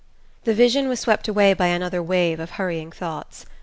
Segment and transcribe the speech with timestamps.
[0.45, 3.45] The vision was swept away by another wave of hurrying thoughts.